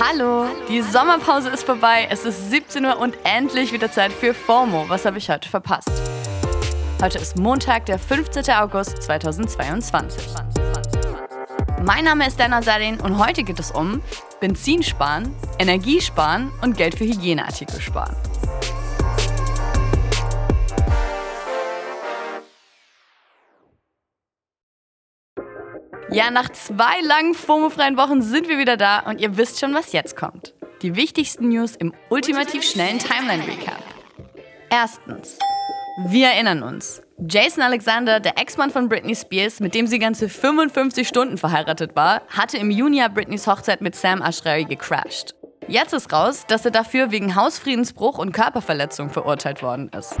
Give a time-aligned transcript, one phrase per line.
[0.00, 2.06] Hallo, die Sommerpause ist vorbei.
[2.10, 4.88] Es ist 17 Uhr und endlich wieder Zeit für FOMO.
[4.88, 5.90] Was habe ich heute verpasst?
[7.02, 8.50] Heute ist Montag, der 15.
[8.54, 10.22] August 2022.
[11.82, 14.02] Mein Name ist Dana Sadin und heute geht es um
[14.40, 18.16] Benzin sparen, Energie sparen und Geld für Hygieneartikel sparen.
[26.16, 29.92] Ja, nach zwei langen FOMO-freien Wochen sind wir wieder da und ihr wisst schon, was
[29.92, 30.54] jetzt kommt.
[30.80, 33.82] Die wichtigsten News im ultimativ schnellen Timeline-Recap.
[34.70, 35.38] Erstens.
[36.06, 37.02] Wir erinnern uns.
[37.18, 42.22] Jason Alexander, der Ex-Mann von Britney Spears, mit dem sie ganze 55 Stunden verheiratet war,
[42.28, 45.34] hatte im Juni Britneys Hochzeit mit Sam Ashrawi gecrashed.
[45.68, 50.16] Jetzt ist raus, dass er dafür wegen Hausfriedensbruch und Körperverletzung verurteilt worden ist.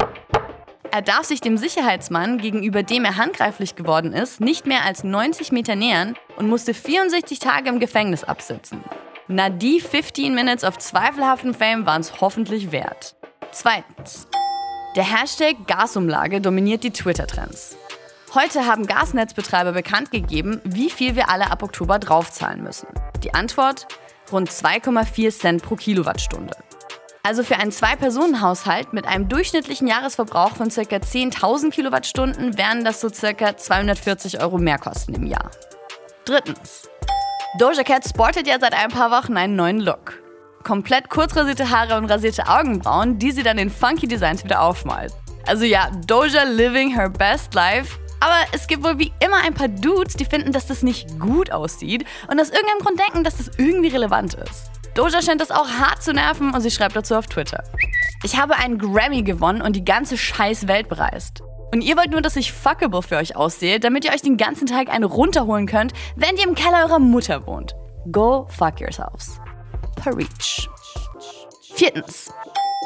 [0.96, 5.52] Er darf sich dem Sicherheitsmann, gegenüber dem er handgreiflich geworden ist, nicht mehr als 90
[5.52, 8.82] Meter nähern und musste 64 Tage im Gefängnis absitzen.
[9.28, 13.14] Na, die 15 Minutes of zweifelhaftem Fame waren es hoffentlich wert.
[13.52, 14.26] Zweitens.
[14.96, 17.76] Der Hashtag Gasumlage dominiert die Twitter-Trends.
[18.32, 22.88] Heute haben Gasnetzbetreiber bekannt gegeben, wie viel wir alle ab Oktober draufzahlen müssen.
[23.22, 23.86] Die Antwort?
[24.32, 26.56] Rund 2,4 Cent pro Kilowattstunde.
[27.26, 30.80] Also für einen Zwei-Personen-Haushalt mit einem durchschnittlichen Jahresverbrauch von ca.
[30.80, 33.56] 10.000 Kilowattstunden wären das so ca.
[33.56, 35.50] 240 Euro Mehrkosten im Jahr.
[36.24, 36.88] Drittens.
[37.58, 40.22] Doja Cat sportet ja seit ein paar Wochen einen neuen Look.
[40.62, 45.12] Komplett kurz rasierte Haare und rasierte Augenbrauen, die sie dann in funky Designs wieder aufmalt.
[45.48, 47.98] Also ja, Doja living her best life.
[48.20, 51.52] Aber es gibt wohl wie immer ein paar Dudes, die finden, dass das nicht gut
[51.52, 54.70] aussieht und aus irgendeinem Grund denken, dass das irgendwie relevant ist.
[54.94, 57.62] Doja scheint das auch hart zu nerven und sie schreibt dazu auf Twitter.
[58.22, 61.42] Ich habe einen Grammy gewonnen und die ganze scheiß Welt bereist.
[61.72, 64.66] Und ihr wollt nur, dass ich fuckable für euch aussehe, damit ihr euch den ganzen
[64.66, 67.74] Tag eine runterholen könnt, wenn ihr im Keller eurer Mutter wohnt.
[68.10, 69.38] Go fuck yourselves.
[69.96, 70.68] Per Reach.
[71.74, 72.32] Viertens.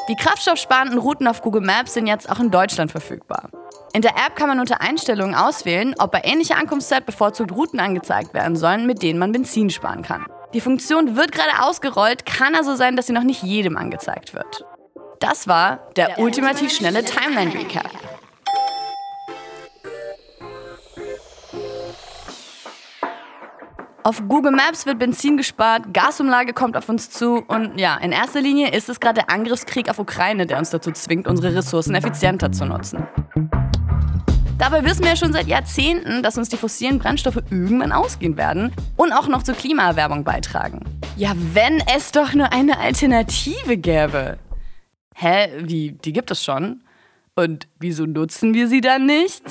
[0.09, 3.51] Die kraftstoffsparenden Routen auf Google Maps sind jetzt auch in Deutschland verfügbar.
[3.93, 8.35] In der App kann man unter Einstellungen auswählen, ob bei ähnlicher Ankunftszeit bevorzugt Routen angezeigt
[8.35, 10.27] werden sollen, mit denen man Benzin sparen kann.
[10.55, 14.65] Die Funktion wird gerade ausgerollt, kann also sein, dass sie noch nicht jedem angezeigt wird.
[15.21, 17.91] Das war der, der ultimativ schnelle Timeline Recap.
[24.03, 28.41] Auf Google Maps wird Benzin gespart, Gasumlage kommt auf uns zu und ja, in erster
[28.41, 32.51] Linie ist es gerade der Angriffskrieg auf Ukraine, der uns dazu zwingt, unsere Ressourcen effizienter
[32.51, 33.07] zu nutzen.
[34.57, 38.73] Dabei wissen wir ja schon seit Jahrzehnten, dass uns die fossilen Brennstoffe irgendwann ausgehen werden
[38.97, 40.81] und auch noch zur Klimaerwärmung beitragen.
[41.17, 44.39] Ja, wenn es doch nur eine Alternative gäbe.
[45.15, 46.83] Hä, wie, die gibt es schon?
[47.35, 49.43] Und wieso nutzen wir sie dann nicht?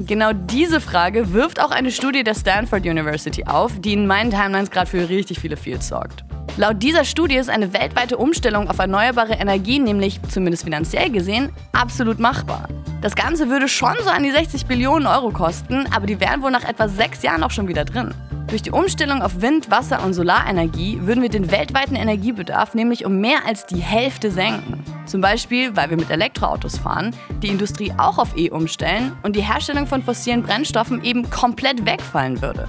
[0.00, 4.70] Genau diese Frage wirft auch eine Studie der Stanford University auf, die in meinen Timelines
[4.70, 6.24] gerade für richtig viele Fields sorgt.
[6.56, 12.18] Laut dieser Studie ist eine weltweite Umstellung auf erneuerbare Energien nämlich, zumindest finanziell gesehen, absolut
[12.18, 12.68] machbar.
[13.00, 16.50] Das Ganze würde schon so an die 60 Billionen Euro kosten, aber die wären wohl
[16.50, 18.14] nach etwa sechs Jahren auch schon wieder drin.
[18.48, 23.18] Durch die Umstellung auf Wind-, Wasser- und Solarenergie würden wir den weltweiten Energiebedarf nämlich um
[23.18, 24.81] mehr als die Hälfte senken.
[25.12, 29.42] Zum Beispiel, weil wir mit Elektroautos fahren, die Industrie auch auf E umstellen und die
[29.42, 32.66] Herstellung von fossilen Brennstoffen eben komplett wegfallen würde.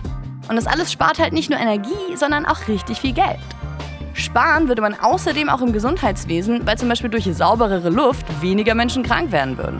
[0.49, 3.39] Und das alles spart halt nicht nur Energie, sondern auch richtig viel Geld.
[4.13, 9.03] Sparen würde man außerdem auch im Gesundheitswesen, weil zum Beispiel durch sauberere Luft weniger Menschen
[9.03, 9.77] krank werden würden.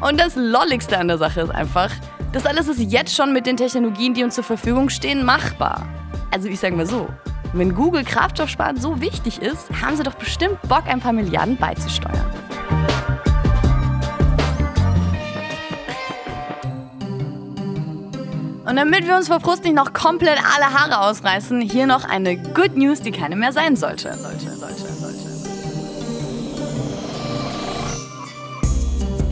[0.00, 1.92] Und das Lolligste an der Sache ist einfach,
[2.32, 5.86] das alles ist jetzt schon mit den Technologien, die uns zur Verfügung stehen, machbar.
[6.32, 7.06] Also ich sage mal so,
[7.52, 12.24] wenn Google Kraftstoffsparen so wichtig ist, haben sie doch bestimmt Bock, ein paar Milliarden beizusteuern.
[18.64, 22.36] Und damit wir uns vor Frust nicht noch komplett alle Haare ausreißen, hier noch eine
[22.38, 24.14] Good News, die keine mehr sein sollte.
[24.14, 24.91] sollte, sollte,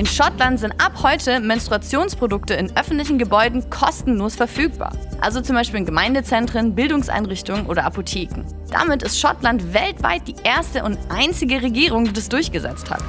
[0.01, 4.93] In Schottland sind ab heute Menstruationsprodukte in öffentlichen Gebäuden kostenlos verfügbar.
[5.21, 8.47] Also zum Beispiel in Gemeindezentren, Bildungseinrichtungen oder Apotheken.
[8.71, 13.03] Damit ist Schottland weltweit die erste und einzige Regierung, die das durchgesetzt hat.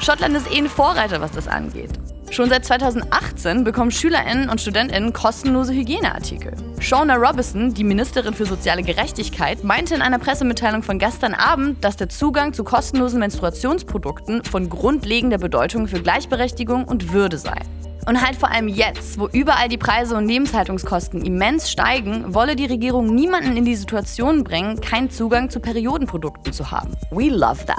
[0.00, 1.90] Schottland ist eh ein Vorreiter, was das angeht.
[2.30, 6.52] Schon seit 2018 bekommen SchülerInnen und StudentInnen kostenlose Hygieneartikel.
[6.80, 11.96] Shauna Robinson, die Ministerin für soziale Gerechtigkeit, meinte in einer Pressemitteilung von gestern Abend, dass
[11.96, 17.58] der Zugang zu kostenlosen Menstruationsprodukten von grundlegender Bedeutung für Gleichberechtigung und Würde sei.
[18.06, 22.64] Und halt vor allem jetzt, wo überall die Preise und Lebenshaltungskosten immens steigen, wolle die
[22.64, 26.96] Regierung niemanden in die Situation bringen, keinen Zugang zu Periodenprodukten zu haben.
[27.10, 27.78] We love that.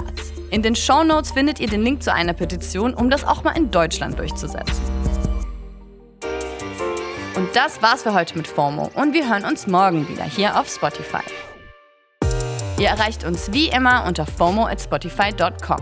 [0.50, 3.56] In den Show Notes findet ihr den Link zu einer Petition, um das auch mal
[3.56, 4.80] in Deutschland durchzusetzen.
[7.52, 11.20] Das war's für heute mit FOMO und wir hören uns morgen wieder hier auf Spotify.
[12.78, 15.76] Ihr erreicht uns wie immer unter FOMO at Spotify.com.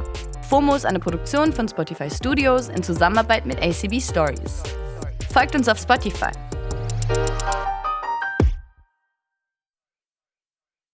[0.48, 4.64] FOMO ist eine Produktion von Spotify Studios in Zusammenarbeit mit ACB Stories.
[5.32, 6.32] Folgt uns auf Spotify